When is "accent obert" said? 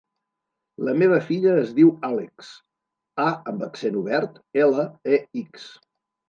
3.69-4.41